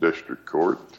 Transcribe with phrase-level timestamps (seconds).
[0.00, 0.98] district court.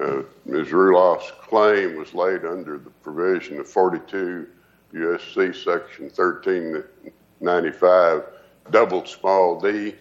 [0.00, 0.68] Uh, Ms.
[0.68, 4.46] Ruloph's claim was laid under the provision of 42
[4.92, 5.52] U.S.C.
[5.52, 8.22] section 1395
[8.70, 9.94] double small d,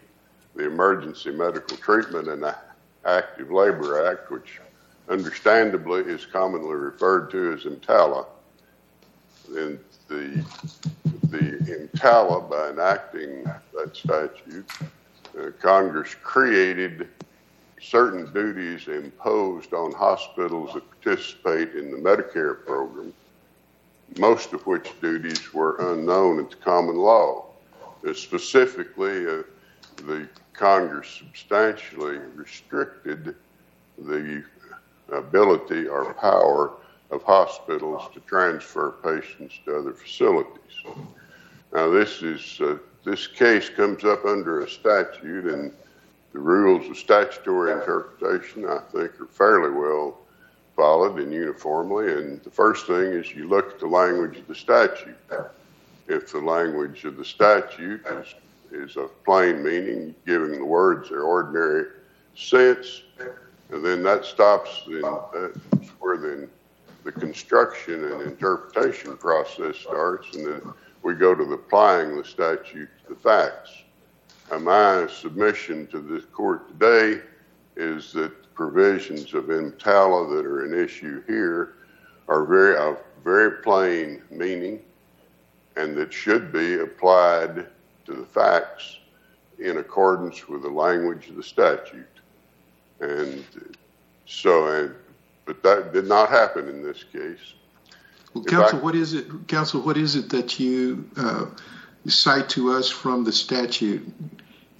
[0.56, 2.46] the Emergency Medical Treatment and
[3.06, 4.60] Active Labor Act, which
[5.10, 8.26] understandably is commonly referred to as EMTALA.
[9.56, 10.46] And the
[11.32, 14.70] EMTALA, by enacting that statute,
[15.40, 17.08] uh, Congress created
[17.82, 23.14] certain duties imposed on hospitals that participate in the Medicare program,
[24.18, 27.46] most of which duties were unknown in common law.
[28.08, 29.44] Uh, specifically, uh,
[30.08, 33.36] the Congress substantially restricted
[33.98, 34.44] the
[35.12, 36.74] ability or power
[37.12, 40.84] of hospitals to transfer patients to other facilities.
[41.74, 45.72] Now, this is uh, this case comes up under a statute, and
[46.34, 50.18] the rules of statutory interpretation, I think, are fairly well
[50.76, 52.14] followed and uniformly.
[52.14, 55.18] And the first thing is you look at the language of the statute.
[56.08, 58.34] If the language of the statute is
[58.72, 61.86] is of plain meaning, giving the words their ordinary
[62.36, 63.02] sense,
[63.72, 64.84] and then that stops
[66.00, 66.50] where then
[67.04, 70.62] the construction and interpretation process starts, and then
[71.02, 73.72] we go to the applying the statute to the facts.
[74.58, 77.22] My submission to this court today
[77.76, 81.76] is that the provisions of EMTALA that are an issue here
[82.28, 82.46] are
[83.24, 84.82] very plain meaning
[85.76, 87.68] and that should be applied
[88.06, 88.98] to the facts
[89.60, 92.06] in accordance with the language of the statute.
[93.00, 93.46] And
[94.26, 94.92] so,
[95.46, 97.54] but that did not happen in this case.
[98.48, 99.14] Counsel, what is
[100.16, 101.46] it that you uh,
[102.08, 104.08] cite to us from the statute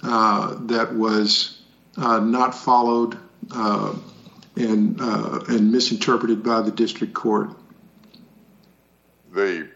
[0.02, 1.60] Uh, that was
[1.96, 3.18] uh, not followed
[3.50, 3.94] uh,
[4.56, 7.50] and and misinterpreted by the district court?
[9.32, 9.68] The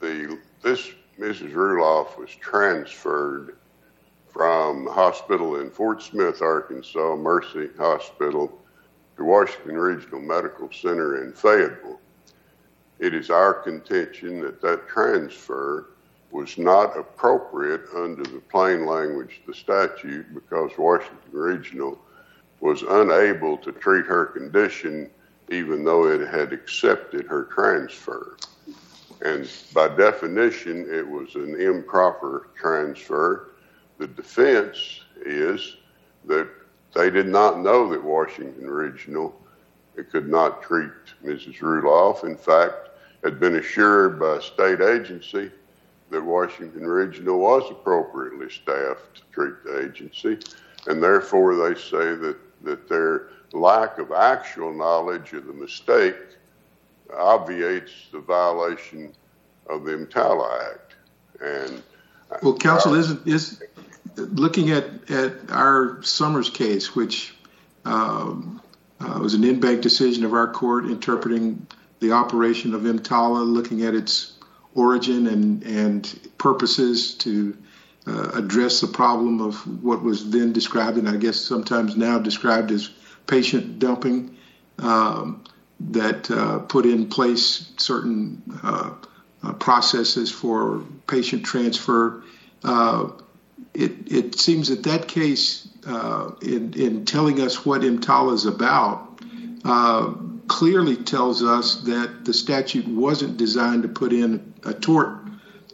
[0.00, 1.52] the This Mrs.
[1.52, 3.56] Ruloph was transferred
[4.28, 8.58] from hospital in Fort Smith, Arkansas, Mercy Hospital,
[9.16, 12.00] to Washington Regional Medical Center in Fayetteville.
[12.98, 15.90] It is our contention that that transfer
[16.32, 21.98] was not appropriate under the plain language of the statute because Washington Regional
[22.60, 25.10] was unable to treat her condition
[25.50, 28.36] even though it had accepted her transfer.
[29.20, 33.50] And by definition, it was an improper transfer.
[33.98, 35.76] The defense is
[36.24, 36.48] that
[36.94, 39.38] they did not know that Washington Regional
[40.10, 40.90] could not treat
[41.22, 41.58] Mrs.
[41.58, 42.24] Ruloph.
[42.24, 42.88] In fact,
[43.22, 45.50] had been assured by a state agency
[46.12, 50.38] that Washington Regional was appropriately staffed to treat the agency,
[50.86, 56.16] and therefore they say that that their lack of actual knowledge of the mistake
[57.16, 59.12] obviates the violation
[59.68, 60.94] of the EMTALA Act.
[61.42, 61.82] And
[62.42, 63.62] well, counsel, isn't is
[64.16, 67.34] looking at at our Summers case, which
[67.84, 68.60] um,
[69.00, 71.66] uh, was an en banc decision of our court interpreting
[72.00, 74.34] the operation of EMTALA, looking at its
[74.74, 75.26] origin
[75.64, 77.56] and purposes to
[78.06, 82.70] uh, address the problem of what was then described, and I guess sometimes now described
[82.72, 82.90] as
[83.26, 84.36] patient dumping,
[84.78, 85.44] um,
[85.78, 88.94] that uh, put in place certain uh,
[89.58, 92.22] processes for patient transfer.
[93.74, 95.68] It seems that that case,
[96.42, 99.20] in telling us what EMTALA is about,
[100.48, 105.18] clearly tells us that the statute wasn't designed to put in a tort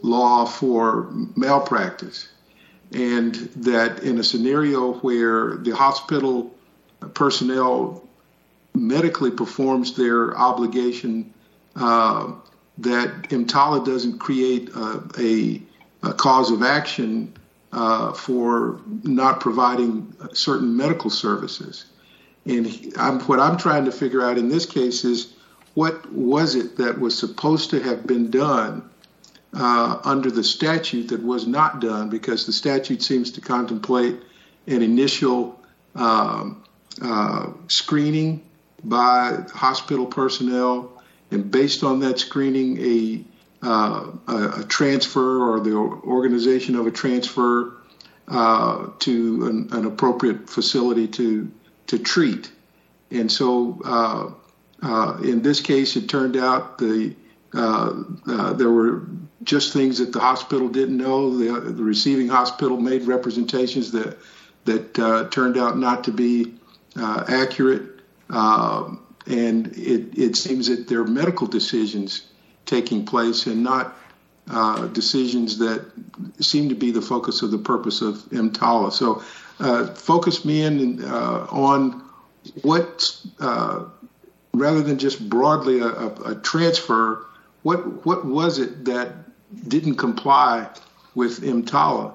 [0.01, 2.29] law for malpractice,
[2.91, 6.55] and that in a scenario where the hospital
[7.13, 8.07] personnel
[8.73, 11.33] medically performs their obligation,
[11.75, 12.31] uh,
[12.77, 15.61] that EMTALA doesn't create a
[16.13, 17.33] cause of action
[17.71, 21.85] uh, for not providing certain medical services.
[22.45, 22.67] And
[23.27, 25.33] what I'm trying to figure out in this case is
[25.79, 28.73] what was it that was supposed to have been done
[29.53, 34.17] uh, under the statute that was not done, because the statute seems to contemplate
[34.67, 35.57] an initial
[35.95, 36.61] um,
[37.01, 38.43] uh, screening
[38.83, 43.23] by hospital personnel, and based on that screening, a
[43.61, 45.75] uh, transfer or the
[46.17, 47.77] organization of a transfer
[48.99, 52.51] to an appropriate facility to treat.
[53.11, 54.35] And so
[54.81, 57.15] in this case, it turned out there
[57.53, 59.07] were
[59.43, 61.37] just things that the hospital didn't know.
[61.37, 64.17] The receiving hospital made representations that
[64.65, 66.53] that turned out not to be
[66.95, 72.23] uh, accurate, um, and it, it seems that there are medical decisions
[72.65, 73.95] taking place and not
[74.49, 75.85] uh, decisions that
[76.39, 78.91] seem to be the focus of the purpose of EMTALA.
[78.91, 79.23] So,
[79.59, 82.03] uh, focus me in uh, on
[82.63, 83.85] what, uh,
[84.53, 87.25] rather than just broadly a, a, a, transfer,
[87.63, 89.13] what what was it that
[89.67, 90.69] didn't comply
[91.15, 92.13] with EMTALA,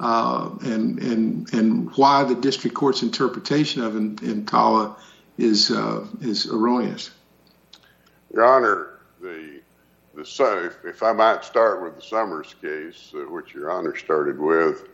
[0.00, 4.96] uh, and and and why the district court's interpretation of EMTALA
[5.38, 5.70] is
[6.20, 7.10] is erroneous?
[8.32, 9.60] Your Honor, the
[10.14, 14.88] the if I might start with the Summers case, uh, which Your Honor started with,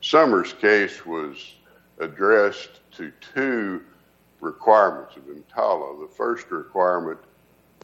[0.00, 1.54] Summers case was
[1.98, 3.82] addressed to two
[4.44, 6.08] requirements of EMTALA.
[6.08, 7.18] The first requirement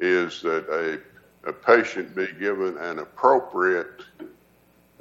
[0.00, 4.04] is that a, a patient be given an appropriate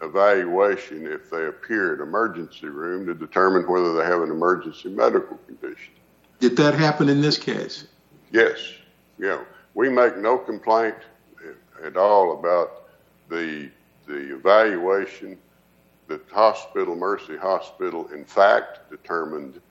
[0.01, 5.37] evaluation if they appear in emergency room to determine whether they have an emergency medical
[5.37, 5.93] condition.
[6.39, 7.85] Did that happen in this case?
[8.31, 8.57] Yes.
[9.17, 9.43] Yeah.
[9.73, 10.95] We make no complaint
[11.83, 12.89] at all about
[13.29, 13.69] the
[14.07, 15.37] the evaluation
[16.07, 19.61] that hospital mercy hospital in fact determined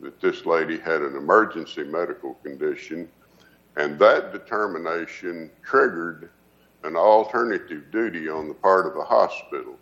[0.00, 3.08] that this lady had an emergency medical condition
[3.76, 6.30] and that determination triggered
[6.84, 9.78] an alternative duty on the part of the hospital.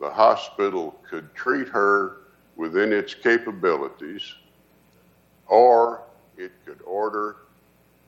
[0.00, 2.18] The hospital could treat her
[2.56, 4.34] within its capabilities
[5.46, 6.02] or
[6.36, 7.36] it could order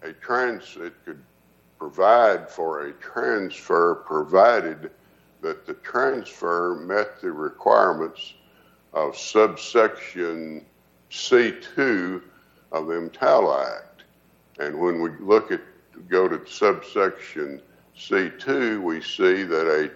[0.02, 1.20] a trans it could
[1.78, 4.90] provide for a transfer provided
[5.40, 8.34] that the transfer met the requirements
[8.92, 10.64] of subsection
[11.10, 12.22] C2
[12.72, 14.04] of the EMTALA Act.
[14.58, 15.60] And when we look at
[16.08, 17.60] go to subsection
[17.96, 19.90] C2, we see that a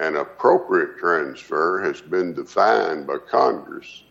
[0.00, 4.04] an appropriate transfer has been defined by Congress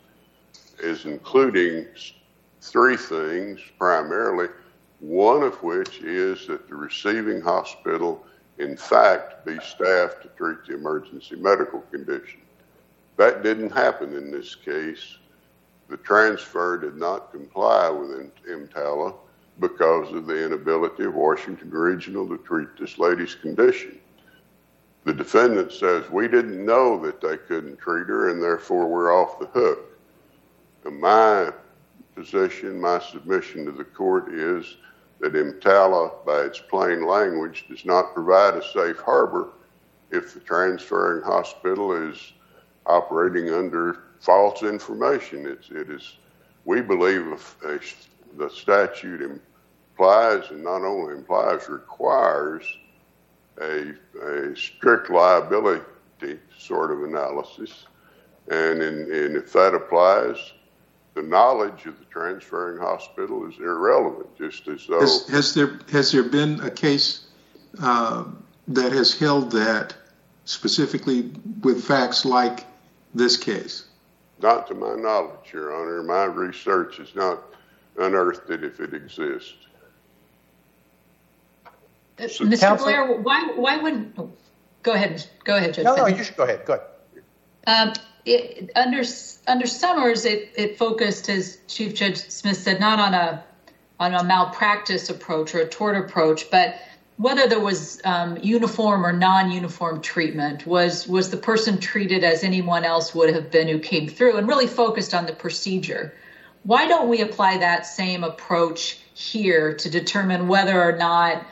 [0.84, 1.88] as including
[2.60, 4.50] three things primarily
[5.00, 8.26] one of which is that the receiving hospital,
[8.58, 12.42] in fact, be staffed to treat the emergency medical condition.
[13.18, 15.18] That didn't happen in this case.
[15.90, 19.16] The transfer did not comply with EMTALA
[19.60, 23.98] because of the inability of Washington Regional to treat this lady's condition.
[25.06, 29.40] The defendant says we didn't know that they couldn't treat her and therefore we're off
[29.40, 29.98] the hook.
[30.84, 31.52] My
[32.16, 34.78] position, my submission to the court is
[35.20, 39.50] that EMTALA, by its plain language, does not provide a safe harbor
[40.12, 42.34] if the transferring hospital is
[42.86, 45.46] operating under false information.
[45.46, 46.18] It's, it is,
[46.66, 47.80] we believe a,
[48.38, 52.64] the statute implies, and not only implies, requires
[53.62, 55.84] a, a strict liability
[56.58, 57.86] sort of analysis.
[58.50, 60.38] And, in, and if that applies,
[61.18, 65.00] the knowledge of the transferring hospital is irrelevant, just as though.
[65.00, 67.26] Has, has there has there been a case
[67.82, 68.26] uh,
[68.68, 69.96] that has held that
[70.46, 71.32] specifically
[71.64, 72.66] with facts like
[73.16, 73.87] this case?
[74.42, 76.04] Not to my knowledge, Your Honor.
[76.04, 77.42] My research has not
[77.98, 79.56] unearthed it if it exists.
[81.66, 81.70] Uh,
[82.18, 82.60] Mr.
[82.60, 82.86] Counsel?
[82.86, 84.14] Blair, why why wouldn't?
[84.18, 84.32] Oh,
[84.84, 85.26] go ahead.
[85.44, 85.86] Go ahead, Judge.
[85.86, 86.66] No, no, you should go ahead.
[86.66, 86.88] Go ahead.
[87.68, 87.94] Um,
[88.26, 89.04] it, under
[89.48, 93.44] under Summers, it, it focused, as Chief Judge Smith said, not on a
[94.00, 96.80] on a malpractice approach or a tort approach, but
[97.18, 100.66] whether there was um, uniform or non-uniform treatment.
[100.66, 104.48] Was was the person treated as anyone else would have been who came through, and
[104.48, 106.14] really focused on the procedure.
[106.64, 111.46] Why don't we apply that same approach here to determine whether or not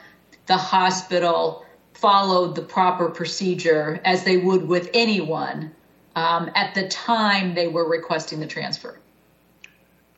[0.46, 5.74] the hospital followed the proper procedure as they would with anyone
[6.16, 9.00] um, at the time they were requesting the transfer?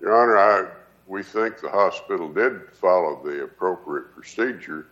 [0.01, 0.71] Your Honor, I,
[1.07, 4.87] we think the hospital did follow the appropriate procedure.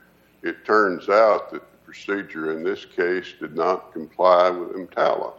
[0.46, 5.34] It turns out that the procedure in this case did not comply with EMTALA.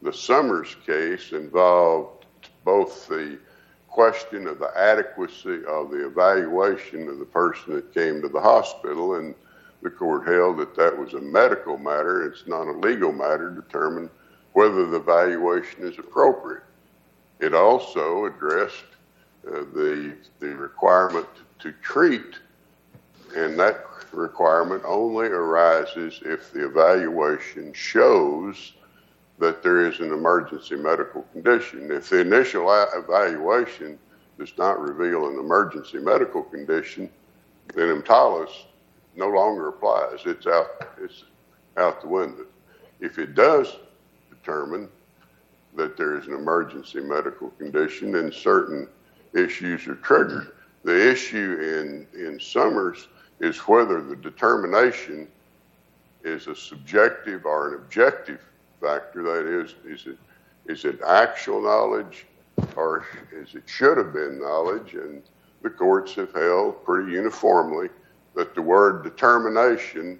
[0.00, 2.26] The Summers case involved
[2.64, 3.40] both the
[3.88, 9.16] question of the adequacy of the evaluation of the person that came to the hospital,
[9.16, 9.34] and
[9.82, 12.24] the court held that that was a medical matter.
[12.24, 14.08] It's not a legal matter to determine
[14.52, 16.62] whether the valuation is appropriate.
[17.40, 18.84] It also addressed
[19.48, 21.26] uh, the, the requirement
[21.58, 22.38] to treat,
[23.34, 28.74] and that requirement only arises if the evaluation shows
[29.38, 31.90] that there is an emergency medical condition.
[31.90, 33.98] If the initial evaluation
[34.38, 37.10] does not reveal an emergency medical condition,
[37.74, 38.48] then EMTALA
[39.16, 40.20] no longer applies.
[40.24, 40.66] It's out,
[41.00, 41.24] it's
[41.76, 42.46] out the window.
[43.00, 43.76] If it does
[44.30, 44.88] determine
[45.74, 48.88] that there is an emergency medical condition then certain
[49.34, 50.52] issues are triggered.
[50.84, 53.08] The issue in, in Summers
[53.40, 55.28] is whether the determination
[56.24, 58.40] is a subjective or an objective
[58.80, 59.22] factor.
[59.22, 60.18] That is, is it,
[60.66, 62.26] is it actual knowledge
[62.76, 64.94] or is it should have been knowledge?
[64.94, 65.22] And
[65.62, 67.88] the courts have held pretty uniformly
[68.34, 70.18] that the word determination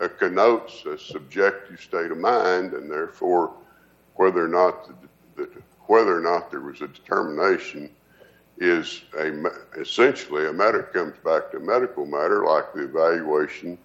[0.00, 3.52] uh, connotes a subjective state of mind, and therefore,
[4.14, 5.48] whether or not the, the,
[5.86, 7.90] whether or not there was a determination
[8.60, 9.32] is a
[9.78, 13.78] essentially a matter comes back to a medical matter like the evaluation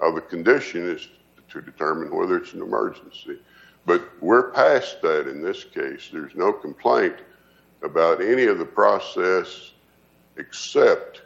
[0.00, 1.08] of a condition is
[1.48, 3.38] to determine whether it's an emergency.
[3.86, 6.10] But we're past that in this case.
[6.12, 7.16] There's no complaint
[7.82, 9.72] about any of the process
[10.36, 11.22] except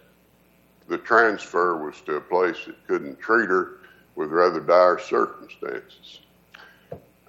[0.88, 3.78] the transfer was to a place that couldn't treat her
[4.14, 6.20] with rather dire circumstances.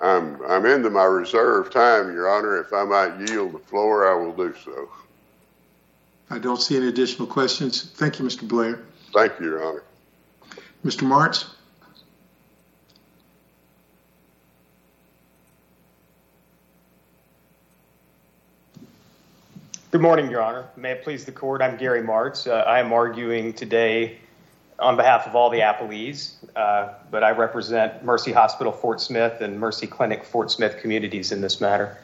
[0.01, 2.57] I'm, I'm into my reserve time, Your Honor.
[2.57, 4.89] If I might yield the floor, I will do so.
[6.33, 7.91] I don't see any additional questions.
[7.91, 8.47] Thank you, Mr.
[8.47, 8.79] Blair.
[9.13, 9.83] Thank you, Your Honor.
[10.83, 11.03] Mr.
[11.07, 11.45] Martz?
[19.91, 20.67] Good morning, Your Honor.
[20.75, 22.47] May it please the court, I'm Gary Martz.
[22.47, 24.17] Uh, I am arguing today
[24.79, 29.59] on behalf of all the Appellees, uh, but I represent Mercy Hospital Fort Smith and
[29.59, 31.95] Mercy Clinic Fort Smith communities in this matter.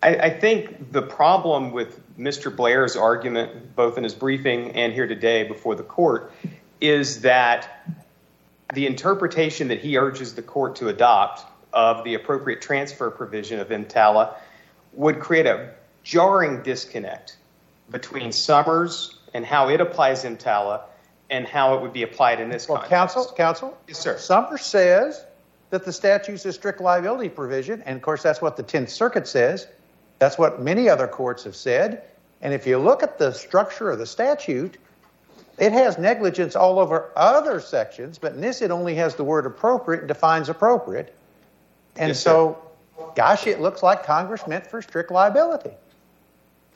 [0.00, 2.54] I, think the problem with Mr.
[2.54, 6.32] Blair's argument, both in his briefing and here today before the court,
[6.80, 7.84] is that
[8.74, 13.68] the interpretation that he urges the court to adopt of the appropriate transfer provision of
[13.68, 14.34] EMTALA
[14.92, 15.70] would create a
[16.04, 17.36] jarring disconnect
[17.90, 20.82] between Summers and how it applies EMTALA
[21.30, 22.90] and how it would be applied in this well, context.
[22.90, 24.16] Counsel, counsel, yes, sir.
[24.16, 25.24] Summers says
[25.70, 28.88] that the statute is a strict liability provision, and of course that's what the Tenth
[28.88, 29.66] Circuit says.
[30.18, 32.02] That's what many other courts have said.
[32.40, 34.78] And if you look at the structure of the statute,
[35.58, 39.46] it has negligence all over other sections, but in this it only has the word
[39.46, 41.14] appropriate and defines appropriate.
[41.96, 42.58] And yes, so,
[43.16, 45.72] gosh, it looks like Congress meant for strict liability.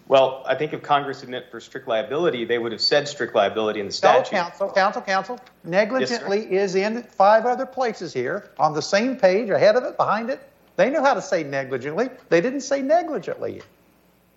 [0.09, 3.35] Well, I think if Congress had meant for strict liability, they would have said strict
[3.35, 4.33] liability in the statute.
[4.33, 5.41] No, counsel, counsel, counsel.
[5.65, 9.97] Negligently yes, is in five other places here on the same page, ahead of it,
[9.97, 10.43] behind it.
[10.83, 12.11] They knew how to say negligently.
[12.29, 13.63] They didn't say negligently.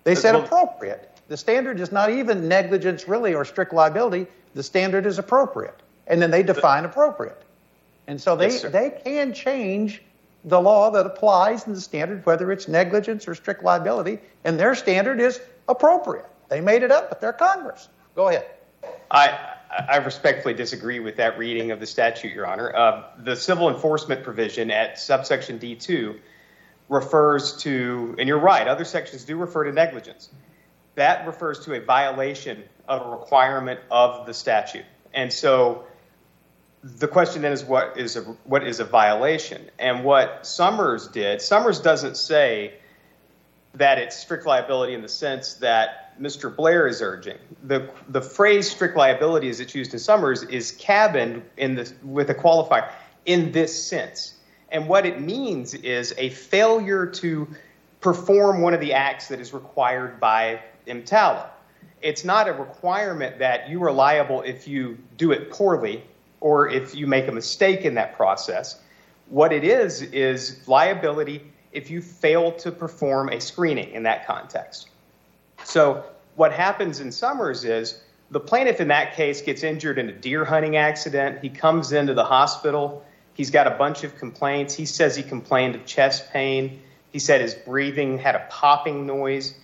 [0.04, 1.10] They said well, appropriate.
[1.26, 4.28] The standard is not even negligence, really, or strict liability.
[4.54, 5.74] The standard is appropriate.
[6.06, 7.42] And then they define appropriate.
[8.06, 10.02] And so they, yes, they can change
[10.44, 14.20] the law that applies in the standard, whether it's negligence or strict liability.
[14.44, 16.26] And their standard is appropriate.
[16.48, 17.88] They made it up, but they're Congress.
[18.14, 18.46] Go ahead.
[19.10, 19.36] I,
[19.88, 22.72] I respectfully disagree with that reading of the statute, Your Honor.
[22.72, 26.20] Uh, the civil enforcement provision at subsection D2
[26.88, 30.30] refers to, and you're right, other sections do refer to negligence.
[30.94, 34.84] That refers to a violation of a requirement of the statute.
[35.12, 35.84] And so
[36.82, 39.70] the question then is what is a, what is a violation?
[39.78, 42.74] And what Summers did, Summers doesn't say
[43.74, 46.54] that it's strict liability in the sense that Mr.
[46.54, 47.36] Blair is urging.
[47.64, 52.30] The, the phrase strict liability as it's used in Summers is cabined in the, with
[52.30, 52.90] a qualifier
[53.26, 54.35] in this sense.
[54.70, 57.48] And what it means is a failure to
[58.00, 61.48] perform one of the acts that is required by EMTALA.
[62.02, 66.04] It's not a requirement that you are liable if you do it poorly
[66.40, 68.80] or if you make a mistake in that process.
[69.28, 74.88] What it is, is liability if you fail to perform a screening in that context.
[75.64, 76.04] So
[76.36, 80.44] what happens in Summers is the plaintiff in that case gets injured in a deer
[80.44, 81.40] hunting accident.
[81.42, 83.04] He comes into the hospital.
[83.36, 84.74] He's got a bunch of complaints.
[84.74, 86.80] He says he complained of chest pain.
[87.12, 89.54] He said his breathing had a popping noise.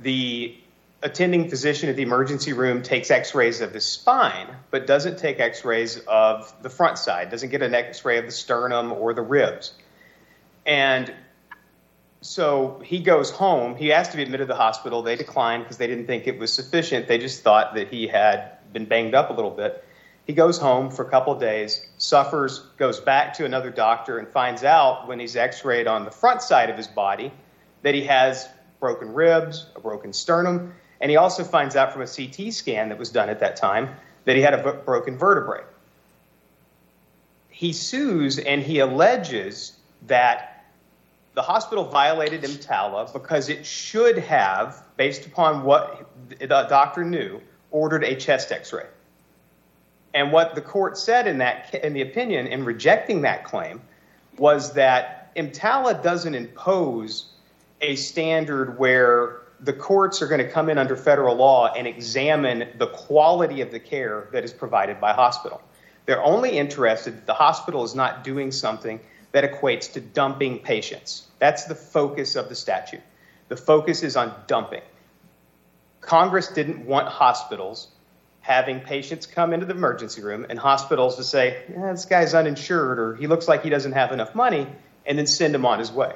[0.00, 0.56] The
[1.02, 5.98] attending physician at the emergency room takes x-rays of his spine, but doesn't take x-rays
[6.06, 9.74] of the front side, doesn't get an x-ray of the sternum or the ribs.
[10.64, 11.12] And
[12.20, 13.74] so he goes home.
[13.74, 15.02] He asked to be admitted to the hospital.
[15.02, 17.08] They declined because they didn't think it was sufficient.
[17.08, 19.84] They just thought that he had been banged up a little bit.
[20.28, 24.62] He goes home for a couple days, suffers, goes back to another doctor, and finds
[24.62, 27.32] out when he's x rayed on the front side of his body
[27.80, 28.46] that he has
[28.78, 32.98] broken ribs, a broken sternum, and he also finds out from a CT scan that
[32.98, 33.88] was done at that time
[34.26, 35.64] that he had a broken vertebrae.
[37.48, 40.66] He sues and he alleges that
[41.32, 46.06] the hospital violated EMTALA because it should have, based upon what
[46.38, 48.84] the doctor knew, ordered a chest x ray.
[50.18, 53.80] And what the court said in that in the opinion in rejecting that claim
[54.36, 57.26] was that EMTALA doesn't impose
[57.80, 62.66] a standard where the courts are going to come in under federal law and examine
[62.78, 65.62] the quality of the care that is provided by hospital.
[66.06, 68.98] They're only interested that the hospital is not doing something
[69.30, 71.28] that equates to dumping patients.
[71.38, 73.02] That's the focus of the statute.
[73.50, 74.82] The focus is on dumping.
[76.00, 77.86] Congress didn't want hospitals
[78.40, 82.98] having patients come into the emergency room and hospitals to say, eh, this guy's uninsured
[82.98, 84.66] or he looks like he doesn't have enough money,
[85.06, 86.14] and then send him on his way.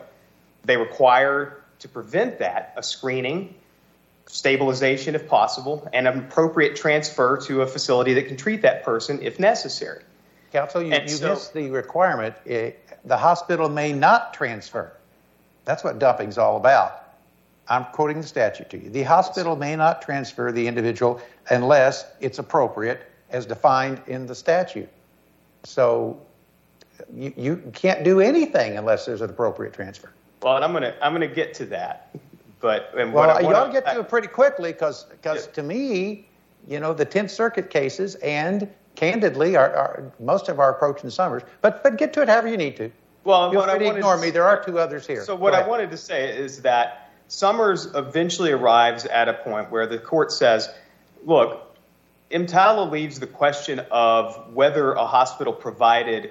[0.65, 3.55] They require to prevent that a screening,
[4.27, 9.19] stabilization if possible, and an appropriate transfer to a facility that can treat that person
[9.23, 10.03] if necessary.
[10.53, 12.35] Counsel, you, you so, missed the requirement.
[12.45, 14.93] It, the hospital may not transfer.
[15.65, 17.02] That's what dumping's all about.
[17.73, 18.91] I'm quoting the statute to you.
[18.91, 23.01] The hospital may not transfer the individual unless it's appropriate
[23.31, 24.91] as defined in the statute.
[25.65, 26.21] So
[27.15, 30.13] you, you can't do anything unless there's an appropriate transfer.
[30.43, 32.15] Well, and I'm gonna I'm gonna get to that,
[32.61, 35.53] but and well, what, you ought to get to it pretty quickly because because yeah.
[35.53, 36.29] to me,
[36.69, 41.11] you know, the Tenth Circuit cases and candidly, our, our, most of our approach in
[41.11, 41.43] Summers.
[41.63, 42.93] But but get to it however you need to.
[43.25, 44.31] Well, Feel free to ignore me.
[44.31, 45.25] There are two others here.
[45.25, 47.02] So what I wanted to say is that
[47.33, 50.69] Summers eventually arrives at a point where the court says,
[51.25, 51.75] look,
[52.31, 56.31] EMTALA leaves the question of whether a hospital provided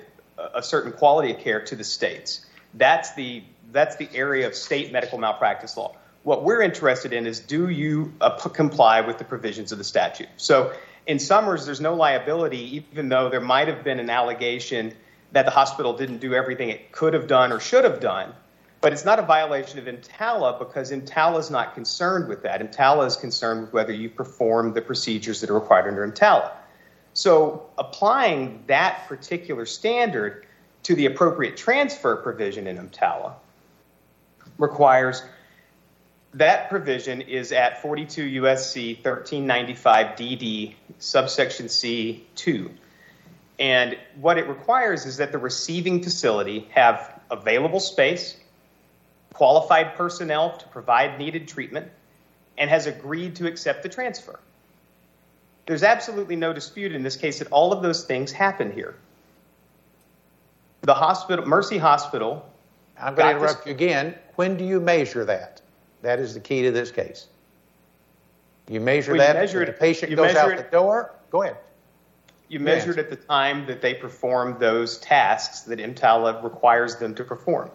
[0.54, 2.46] a certain quality of care to the states.
[2.76, 5.96] That's the that's the area of state medical malpractice law.
[6.22, 9.84] What we're interested in is do you uh, p- comply with the provisions of the
[9.84, 10.30] statute?
[10.38, 10.72] So
[11.08, 14.94] in Summers, there's no liability, even though there might have been an allegation
[15.32, 18.34] that the hospital didn't do everything it could have done or should have done.
[18.82, 22.62] But it's not a violation of EMTALA because EMTALA is not concerned with that.
[22.62, 26.52] EMTALA is concerned with whether you perform the procedures that are required under EMTALA.
[27.14, 30.48] So applying that particular standard
[30.84, 33.34] to the appropriate transfer provision in EMTALA
[34.58, 35.24] requires
[36.34, 42.72] that provision is at 42 USC 1395 DD subsection C 2.
[43.60, 48.38] And what it requires is that the receiving facility have available space,
[49.34, 51.90] qualified personnel to provide needed treatment,
[52.58, 54.40] and has agreed to accept the transfer.
[55.66, 58.96] There's absolutely no dispute in this case that all of those things happen here.
[60.82, 62.48] The hospital, Mercy Hospital.
[63.00, 64.16] I'm going to interrupt you again.
[64.36, 65.62] When do you measure that?
[66.02, 67.28] That is the key to this case.
[68.68, 69.36] You measure well, that.
[69.36, 71.14] You measure it, the patient goes out it, the door.
[71.30, 71.58] Go ahead.
[72.48, 77.24] You measured at the time that they performed those tasks that EMTALA requires them to
[77.24, 77.72] perform.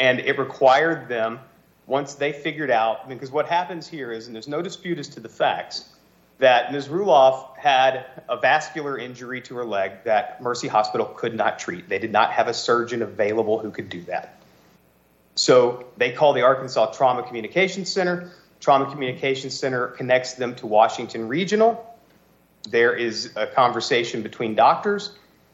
[0.00, 1.38] And it required them,
[1.86, 5.20] once they figured out, because what happens here is, and there's no dispute as to
[5.20, 5.88] the facts,
[6.38, 6.88] that Ms.
[6.88, 11.88] Ruloph had a vascular injury to her leg that Mercy Hospital could not treat.
[11.88, 14.40] They did not have a surgeon available who could do that.
[15.36, 18.32] So they call the Arkansas Trauma Communication Center.
[18.58, 21.86] Trauma Communication Center connects them to Washington Regional
[22.68, 25.12] there is a conversation between doctors,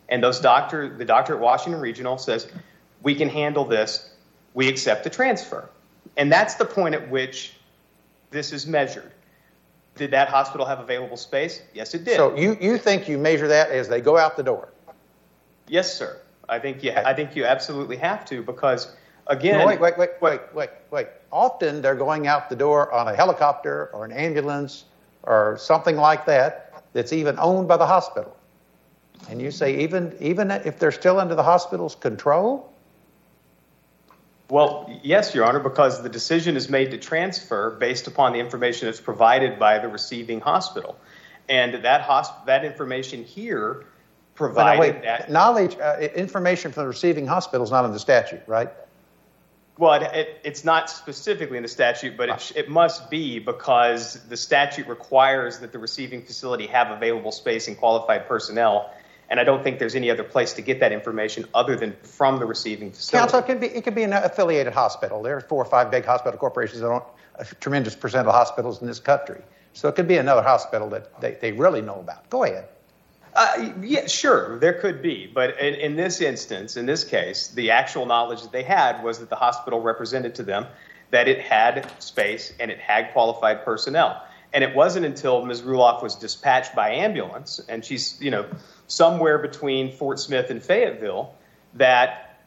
[0.09, 2.47] and those doctor, the doctor at Washington Regional says,
[3.03, 4.11] "We can handle this.
[4.57, 5.71] We accept the transfer."
[6.17, 7.55] And that's the point at which
[8.31, 9.13] this is measured.
[9.97, 11.63] Did that hospital have available space?
[11.73, 12.17] Yes, it did.
[12.17, 14.69] So you, you think you measure that as they go out the door?
[15.69, 16.19] Yes, sir.
[16.49, 18.95] I think you, I think you absolutely have to because,
[19.27, 19.59] again.
[19.59, 21.09] No, wait, wait, wait, wait, wait, wait.
[21.33, 24.85] Often they're going out the door on a helicopter or an ambulance
[25.23, 28.37] or something like that that's even owned by the hospital.
[29.29, 32.71] And you say even even if they're still under the hospital's control?
[34.49, 38.87] Well, yes, Your Honor, because the decision is made to transfer based upon the information
[38.87, 40.97] that's provided by the receiving hospital,
[41.49, 43.87] and that hosp- that information here
[44.37, 48.43] provided wait, that knowledge uh, information from the receiving hospital is not in the statute,
[48.47, 48.71] right?
[49.79, 54.15] Well, it, it, it's not specifically in the statute, but it, it, must be because
[54.29, 58.95] the statute requires that the receiving facility have available space and qualified personnel.
[59.29, 62.39] And I don't think there's any other place to get that information other than from
[62.39, 63.23] the receiving facility.
[63.23, 65.23] Counsel, it can be, it can be an affiliated hospital.
[65.23, 67.03] There are four or five big hospital corporations that own
[67.35, 69.41] a tremendous percent of hospitals in this country.
[69.73, 72.31] So it could be another hospital that they, they really know about.
[72.31, 72.69] Go ahead.
[73.35, 77.71] Uh, yeah, sure, there could be, but in, in, this instance, in this case, the
[77.71, 80.67] actual knowledge that they had was that the hospital represented to them
[81.11, 84.27] that it had space and it had qualified personnel.
[84.57, 85.63] And it wasn't until Ms.
[85.63, 88.47] Ruloph was dispatched by ambulance, and she's you know
[88.89, 91.35] somewhere between Fort Smith and Fayetteville,
[91.75, 92.41] that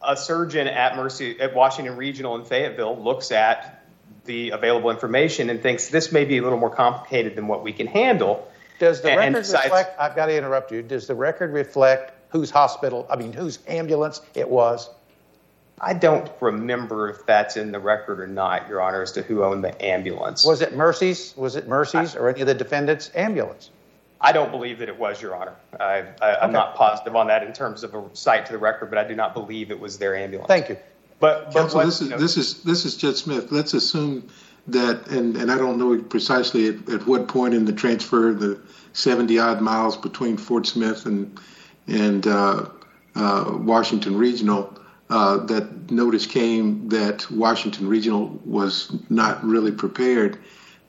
[0.00, 3.84] a surgeon at Mercy at Washington Regional in Fayetteville looks at
[4.26, 7.72] the available information and thinks this may be a little more complicated than what we
[7.72, 8.48] can handle
[8.78, 9.98] does the record reflect?
[9.98, 10.82] I've got to interrupt you.
[10.82, 13.06] Does the record reflect whose hospital?
[13.08, 14.90] I mean, whose ambulance it was?
[15.80, 19.44] I don't remember if that's in the record or not, Your Honor, as to who
[19.44, 20.44] owned the ambulance.
[20.44, 21.34] Was it Mercy's?
[21.36, 23.70] Was it Mercy's or any of the defendants' ambulance?
[24.20, 25.54] I don't believe that it was, Your Honor.
[25.78, 28.88] I, I, am not positive on that in terms of a cite to the record,
[28.88, 30.48] but I do not believe it was their ambulance.
[30.48, 30.78] Thank you.
[31.20, 33.52] But, but Counsel, what, this is you know, this is this is Judge Smith.
[33.52, 34.28] Let's assume
[34.68, 38.60] that, and and I don't know precisely at, at what point in the transfer, the
[38.92, 41.38] seventy odd miles between Fort Smith and
[41.86, 42.68] and uh,
[43.14, 50.38] uh, Washington Regional, uh, that notice came that Washington Regional was not really prepared.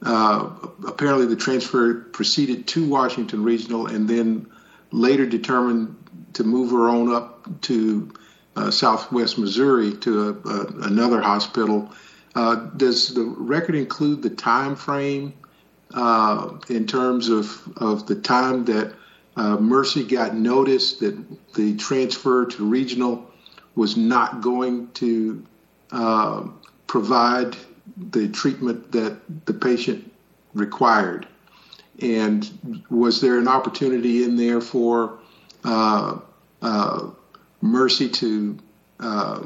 [0.01, 0.49] Uh,
[0.87, 4.47] apparently, the transfer proceeded to Washington Regional and then
[4.91, 5.95] later determined
[6.33, 8.11] to move her on up to
[8.55, 11.91] uh, Southwest Missouri to a, a, another hospital.
[12.33, 15.33] Uh, does the record include the time frame
[15.93, 18.95] uh, in terms of, of the time that
[19.35, 21.15] Mercy got notice that
[21.53, 23.26] the transfer to regional
[23.77, 25.45] was not going to
[25.91, 26.47] uh,
[26.87, 27.55] provide
[27.95, 30.11] the treatment that the patient
[30.53, 31.27] required?
[32.01, 35.19] And was there an opportunity in there for
[35.63, 36.17] uh,
[36.61, 37.09] uh,
[37.61, 38.57] Mercy to
[38.99, 39.43] uh,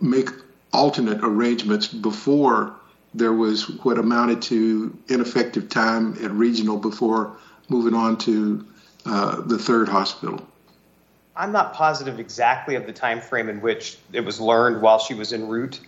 [0.00, 0.28] make
[0.72, 2.76] alternate arrangements before
[3.14, 7.36] there was what amounted to ineffective time at regional before
[7.68, 8.64] moving on to
[9.06, 10.46] uh, the third hospital?
[11.36, 15.14] I'm not positive exactly of the time frame in which it was learned while she
[15.14, 15.80] was en route.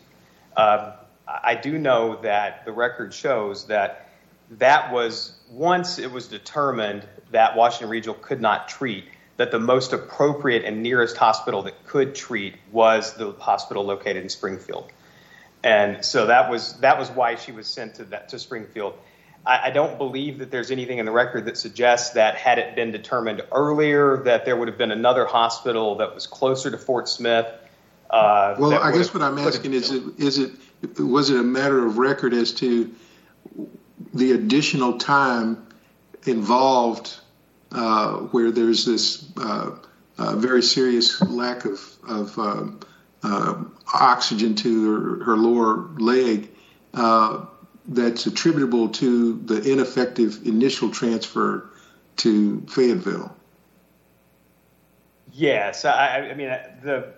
[0.56, 0.92] Uh,
[1.26, 4.10] I do know that the record shows that
[4.52, 9.04] that was once it was determined that Washington Regional could not treat,
[9.36, 14.28] that the most appropriate and nearest hospital that could treat was the hospital located in
[14.28, 14.90] Springfield.
[15.62, 18.94] And so that was that was why she was sent to that to Springfield.
[19.44, 22.74] I, I don't believe that there's anything in the record that suggests that had it
[22.74, 27.08] been determined earlier that there would have been another hospital that was closer to Fort
[27.08, 27.46] Smith.
[28.10, 30.50] Uh, Well, I guess what I'm asking is, it is it
[30.98, 32.94] was it a matter of record as to
[34.14, 35.66] the additional time
[36.26, 37.14] involved
[37.72, 39.72] uh, where there's this uh,
[40.16, 42.66] uh, very serious lack of of uh,
[43.22, 46.50] uh, oxygen to her, her lower leg
[46.94, 47.44] uh,
[47.88, 51.70] that's attributable to the ineffective initial transfer
[52.16, 53.34] to Fayetteville.
[55.32, 56.48] Yes, I, I mean
[56.82, 57.14] the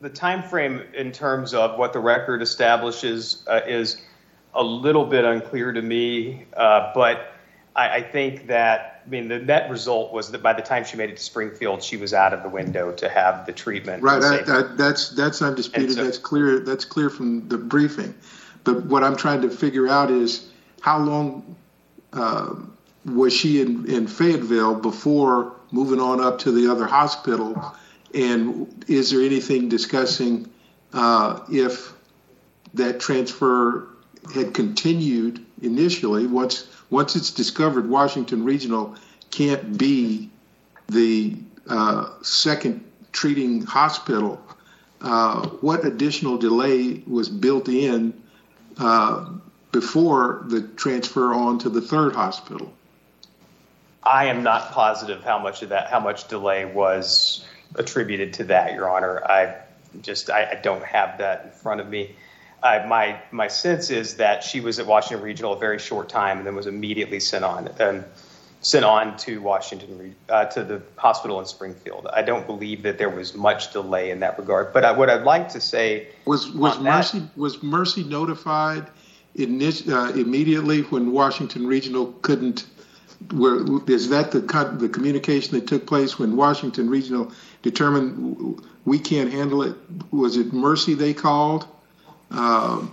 [0.00, 4.00] the time frame in terms of what the record establishes uh, is
[4.54, 7.32] a little bit unclear to me, uh, but
[7.74, 10.96] I, I think that I mean the net result was that by the time she
[10.96, 14.02] made it to Springfield, she was out of the window to have the treatment.
[14.02, 14.60] Right, I.
[14.60, 15.92] I, that's that's undisputed.
[15.92, 16.60] So- that's clear.
[16.60, 18.14] That's clear from the briefing.
[18.68, 20.46] But what I'm trying to figure out is
[20.82, 21.56] how long
[22.12, 22.54] uh,
[23.06, 27.74] was she in, in Fayetteville before moving on up to the other hospital,
[28.12, 30.50] and is there anything discussing
[30.92, 31.94] uh, if
[32.74, 33.88] that transfer
[34.34, 36.26] had continued initially?
[36.26, 38.96] Once once it's discovered Washington Regional
[39.30, 40.28] can't be
[40.88, 41.36] the
[41.70, 44.38] uh, second treating hospital,
[45.00, 48.12] uh, what additional delay was built in
[48.78, 49.28] uh,
[49.72, 52.72] before the transfer on to the third hospital?
[54.02, 58.72] I am not positive how much of that, how much delay was attributed to that,
[58.72, 59.22] Your Honor.
[59.24, 59.56] I
[60.00, 62.14] just, I, I don't have that in front of me.
[62.62, 66.46] My my sense is that she was at Washington Regional a very short time and
[66.46, 68.04] then was immediately sent on and
[68.60, 72.08] sent on to Washington uh, to the hospital in Springfield.
[72.12, 74.72] I don't believe that there was much delay in that regard.
[74.72, 78.86] But I, what I'd like to say Was was On that- Mercy was Mercy notified
[79.36, 82.66] init- uh, immediately when Washington Regional couldn't?
[83.32, 84.40] Where is that the
[84.78, 89.74] the communication that took place when Washington Regional determined we can't handle it?
[90.12, 91.66] Was it Mercy they called
[92.30, 92.86] uh,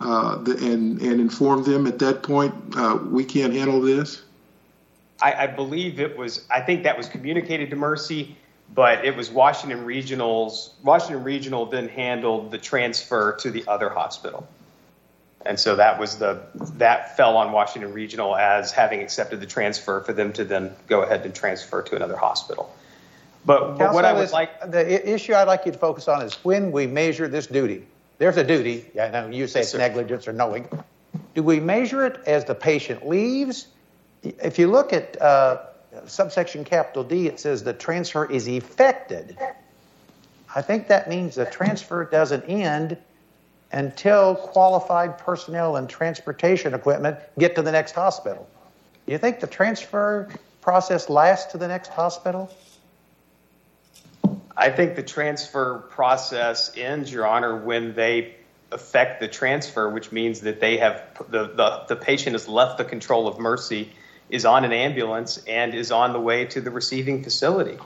[0.00, 4.22] uh, the, and and informed them at that point uh, we can't handle this?
[5.20, 6.46] I, I believe it was.
[6.50, 8.36] I think that was communicated to Mercy,
[8.74, 10.74] but it was Washington Regional's.
[10.82, 14.46] Washington Regional then handled the transfer to the other hospital,
[15.44, 16.42] and so that was the
[16.76, 21.02] that fell on Washington Regional as having accepted the transfer for them to then go
[21.02, 22.72] ahead and transfer to another hospital.
[23.44, 26.22] But, but what I would is- like, the issue I'd like you to focus on
[26.22, 27.86] is when we measure this duty.
[28.18, 28.84] There's a duty.
[29.00, 29.78] I know you say Yes, it's sir.
[29.78, 30.68] negligence or knowing.
[31.34, 33.68] Do we measure it as the patient leaves?
[34.22, 35.58] If you look at uh,
[36.06, 39.36] subsection capital D, it says the transfer is effected.
[40.54, 42.96] I think that means the transfer doesn't end
[43.70, 48.48] until qualified personnel and transportation equipment get to the next hospital.
[49.06, 50.28] Do you think the transfer
[50.60, 52.50] process lasts to the next hospital?
[54.56, 58.34] I think the transfer process ends, Your Honor, when they
[58.72, 62.84] affect the transfer, which means that they have the, the, the patient has left the
[62.84, 63.90] control of Mercy,
[64.30, 67.78] is on an ambulance, and is on the way to the receiving facility.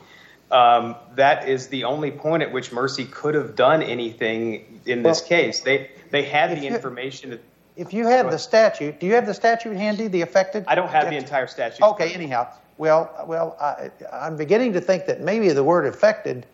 [0.50, 5.20] Um, that is the only point at which Mercy could have done anything in this
[5.20, 5.60] Well, case.
[5.60, 7.30] They they had the you- information.
[7.30, 7.40] That,
[7.74, 10.64] If you have the statute, do you have the statute handy, the affected?
[10.68, 11.82] I don't have the entire statute.
[11.82, 16.44] Okay, anyhow, well, well, I, I'm beginning to think that maybe the word affected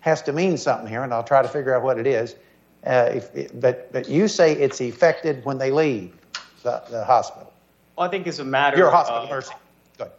[0.00, 2.34] has to mean something here, and I'll try to figure out what it is.
[2.84, 6.12] Uh, if, but, but you say it's affected when they leave
[6.64, 7.52] the, the hospital.
[7.96, 9.54] Well, I think as a matter Your hospital, of, Mercy.
[9.98, 10.10] Good.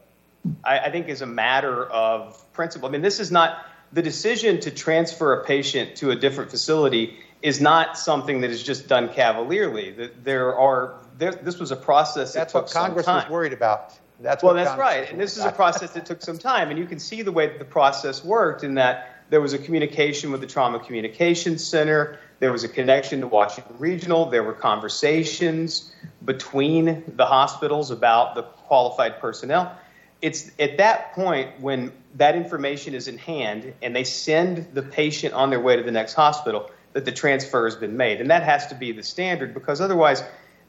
[0.64, 2.88] I, I think is a matter of principle.
[2.88, 7.18] I mean, this is not the decision to transfer a patient to a different facility
[7.42, 9.92] is not something that is just done cavalierly.
[9.92, 13.94] That there are there, this was a process that That's what Congress was worried about.
[14.20, 15.12] That's Well, that's Congress right.
[15.12, 16.70] And this is a process that took some time.
[16.70, 19.58] And you can see the way that the process worked in that there was a
[19.58, 24.54] communication with the Trauma Communication Center, there was a connection to Washington Regional, there were
[24.54, 25.94] conversations
[26.24, 29.78] between the hospitals about the qualified personnel.
[30.22, 35.34] It's at that point when that information is in hand and they send the patient
[35.34, 38.22] on their way to the next hospital that the transfer has been made.
[38.22, 40.24] And that has to be the standard because otherwise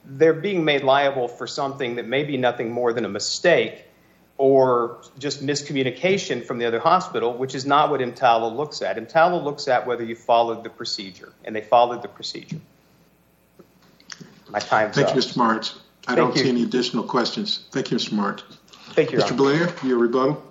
[0.04, 3.84] they're being made liable for something that may be nothing more than a mistake
[4.38, 8.96] or just miscommunication from the other hospital, which is not what EMTALA looks at.
[8.96, 12.60] EMTALA looks at whether you followed the procedure, and they followed the procedure.
[14.48, 15.14] My time's Thank up.
[15.14, 15.36] you, Mr.
[15.36, 15.80] Martins.
[16.06, 16.42] I Thank don't you.
[16.44, 17.66] see any additional questions.
[17.72, 18.12] Thank you, Mr.
[18.12, 18.58] Martins.
[18.90, 19.32] Thank you, Mr.
[19.32, 19.36] Honor.
[19.36, 20.42] Blair, your rebuttal?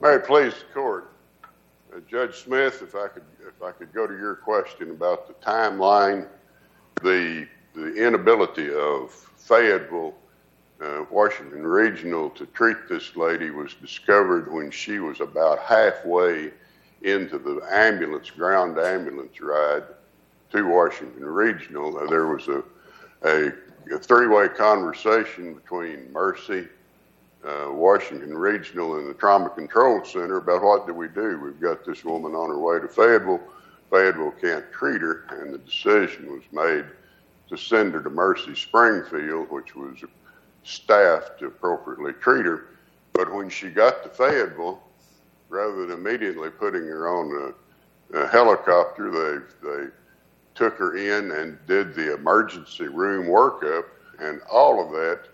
[0.00, 1.10] May it please the court.
[1.94, 5.34] Uh, Judge Smith, if I could, if I could go to your question about the
[5.44, 6.26] timeline,
[7.02, 10.14] the, the inability of Fayetteville,
[10.80, 16.52] uh, Washington Regional to treat this lady was discovered when she was about halfway
[17.02, 19.84] into the ambulance, ground ambulance ride
[20.50, 22.06] to Washington Regional.
[22.08, 22.62] There was a,
[23.24, 23.52] a,
[23.92, 26.66] a three-way conversation between Mercy,
[27.46, 31.40] uh, Washington Regional and the Trauma Control Center about what do we do.
[31.42, 33.40] We've got this woman on her way to Fayetteville.
[33.90, 36.84] Fayetteville can't treat her, and the decision was made
[37.48, 39.98] to send her to Mercy Springfield, which was
[40.64, 42.66] staffed to appropriately treat her.
[43.12, 44.80] But when she got to Fayetteville,
[45.48, 47.54] rather than immediately putting her on
[48.12, 49.84] a, a helicopter, they they
[50.54, 53.84] took her in and did the emergency room workup,
[54.18, 55.28] and all of that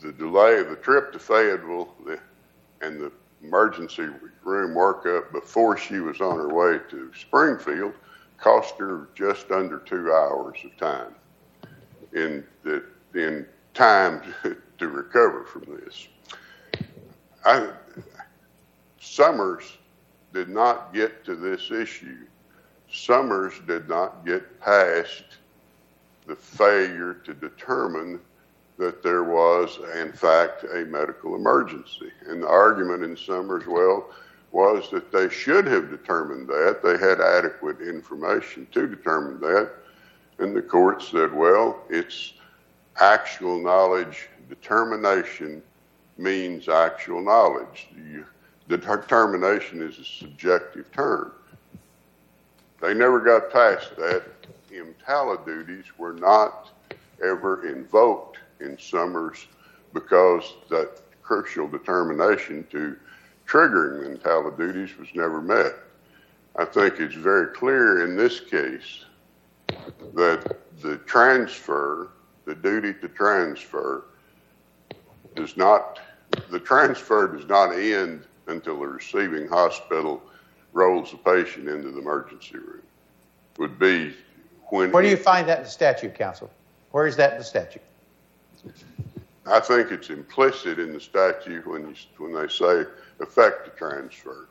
[0.00, 2.18] the delay of the trip to Fayetteville the,
[2.82, 3.10] and the
[3.42, 4.06] emergency
[4.42, 7.92] room workup before she was on her way to Springfield
[8.38, 11.14] cost her just under two hours of time
[12.12, 13.46] in the, in
[13.76, 14.34] time
[14.78, 16.08] to recover from this.
[17.44, 17.68] I,
[18.98, 19.78] Summers
[20.32, 22.26] did not get to this issue.
[22.90, 25.24] Summers did not get past
[26.26, 28.20] the failure to determine
[28.78, 32.10] that there was, in fact, a medical emergency.
[32.26, 34.10] And the argument in Summers, well,
[34.52, 36.80] was that they should have determined that.
[36.82, 39.72] They had adequate information to determine that.
[40.38, 42.34] And the court said, well, it's
[43.00, 45.62] actual knowledge determination
[46.18, 47.88] means actual knowledge.
[48.68, 51.32] The determination is a subjective term.
[52.80, 54.22] They never got past that.
[54.70, 56.70] EMTALA duties were not
[57.24, 59.46] ever invoked in Summers
[59.94, 62.96] because that crucial determination to
[63.46, 65.74] triggering EMTALA duties was never met.
[66.56, 69.04] I think it's very clear in this case
[70.14, 72.08] that the transfer,
[72.46, 74.04] the duty to transfer,
[75.34, 76.00] does not,
[76.50, 80.22] the transfer does not end until the receiving hospital
[80.72, 82.82] rolls the patient into the emergency room.
[83.58, 84.14] Would be
[84.68, 84.92] when.
[84.92, 86.50] Where do you find that in the statute, counsel?
[86.92, 87.82] Where is that in the statute?
[89.46, 92.84] I think it's implicit in the statute when you, when they say
[93.20, 94.48] effect the transfer.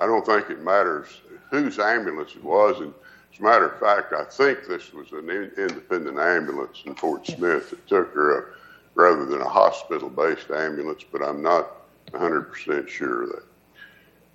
[0.00, 2.80] I don't think it matters whose ambulance it was.
[2.80, 2.92] And
[3.32, 7.26] as a matter of fact, I think this was an in, independent ambulance in Fort
[7.26, 8.54] Smith that took her uh,
[8.94, 11.70] rather than a hospital-based ambulance, but I'm not
[12.12, 13.44] 100% sure of that.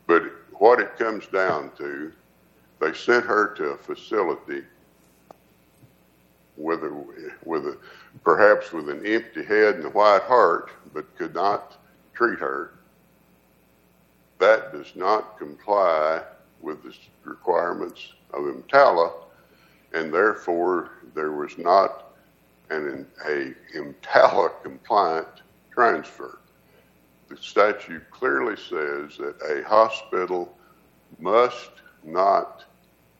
[0.07, 2.11] But what it comes down to,
[2.79, 4.63] they sent her to a facility
[6.57, 7.05] with a,
[7.45, 7.77] with a,
[8.23, 11.77] perhaps with an empty head and a white heart, but could not
[12.13, 12.78] treat her.
[14.39, 16.23] That does not comply
[16.61, 19.11] with the requirements of EMTALA,
[19.93, 22.13] and therefore there was not
[22.69, 25.27] an a EMTALA compliant
[25.71, 26.39] transfer.
[27.27, 30.57] The statute clearly says that a hospital
[31.19, 31.71] must
[32.03, 32.63] not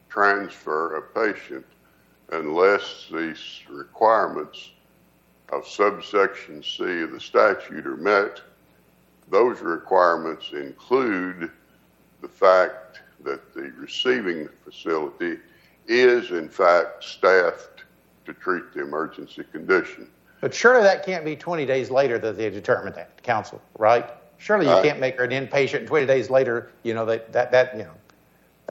[0.09, 1.65] transfer a patient
[2.31, 4.71] unless these requirements
[5.51, 8.41] of subsection C of the statute are met.
[9.29, 11.51] Those requirements include
[12.21, 15.37] the fact that the receiving facility
[15.87, 17.83] is in fact staffed
[18.25, 20.07] to treat the emergency condition.
[20.41, 24.09] But surely that can't be 20 days later that they determine that, counsel, right?
[24.37, 24.83] Surely you Right.
[24.83, 27.93] can't make her an inpatient 20 days later, you know, that, that, that you know,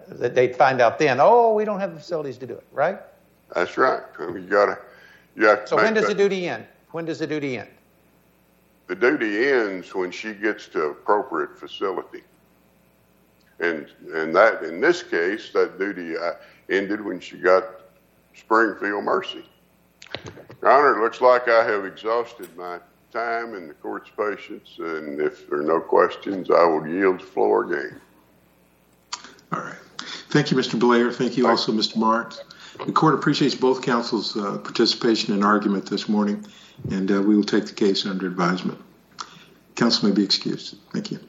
[0.08, 2.98] that they'd find out then, oh, we don't have the facilities to do it, right?
[3.54, 4.00] That's right.
[4.18, 4.78] I You gotta,
[5.36, 6.64] you have to So when does that- the duty end?
[6.92, 7.68] When does the duty end?
[8.88, 12.22] The duty ends when she gets to appropriate facility.
[13.61, 16.33] And, and that, in this case, that duty uh,
[16.70, 17.64] ended when she got
[18.35, 19.44] Springfield Mercy.
[20.62, 22.79] Your Honor, it looks like I have exhausted my
[23.12, 27.24] time and the court's patience, and if there are no questions, I will yield the
[27.24, 28.01] floor again.
[29.53, 29.77] All right.
[30.31, 30.79] Thank you, Mr.
[30.79, 31.12] Blair.
[31.12, 31.96] Thank you also, Mr.
[31.96, 32.40] Marks.
[32.86, 36.44] The court appreciates both counsel's uh, participation and argument this morning,
[36.90, 38.80] and uh, we will take the case under advisement.
[39.74, 40.76] Counsel may be excused.
[40.92, 41.20] Thank you.